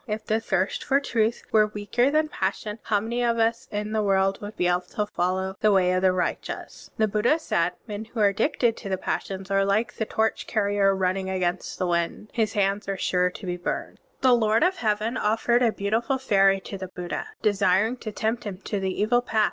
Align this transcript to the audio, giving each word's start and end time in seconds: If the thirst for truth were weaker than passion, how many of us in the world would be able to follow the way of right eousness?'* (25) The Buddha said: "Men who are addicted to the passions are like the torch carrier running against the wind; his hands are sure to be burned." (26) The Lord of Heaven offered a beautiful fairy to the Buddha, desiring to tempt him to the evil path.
If 0.07 0.25
the 0.25 0.39
thirst 0.39 0.83
for 0.83 0.99
truth 0.99 1.43
were 1.51 1.67
weaker 1.67 2.09
than 2.09 2.27
passion, 2.27 2.79
how 2.81 2.99
many 3.01 3.23
of 3.23 3.37
us 3.37 3.67
in 3.69 3.91
the 3.91 4.01
world 4.01 4.41
would 4.41 4.55
be 4.57 4.65
able 4.65 4.81
to 4.81 5.05
follow 5.05 5.55
the 5.61 5.71
way 5.71 5.91
of 5.91 6.01
right 6.01 6.41
eousness?'* 6.41 6.89
(25) 6.95 6.97
The 6.97 7.07
Buddha 7.07 7.37
said: 7.37 7.73
"Men 7.85 8.05
who 8.05 8.19
are 8.19 8.25
addicted 8.29 8.75
to 8.77 8.89
the 8.89 8.97
passions 8.97 9.51
are 9.51 9.63
like 9.63 9.93
the 9.93 10.05
torch 10.05 10.47
carrier 10.47 10.95
running 10.95 11.29
against 11.29 11.77
the 11.77 11.85
wind; 11.85 12.31
his 12.33 12.53
hands 12.53 12.87
are 12.87 12.97
sure 12.97 13.29
to 13.29 13.45
be 13.45 13.57
burned." 13.57 13.99
(26) 14.21 14.21
The 14.21 14.33
Lord 14.33 14.63
of 14.63 14.77
Heaven 14.77 15.17
offered 15.17 15.61
a 15.61 15.71
beautiful 15.71 16.17
fairy 16.17 16.59
to 16.61 16.79
the 16.79 16.87
Buddha, 16.87 17.27
desiring 17.43 17.97
to 17.97 18.11
tempt 18.11 18.45
him 18.45 18.57
to 18.57 18.79
the 18.79 18.99
evil 18.99 19.21
path. 19.21 19.39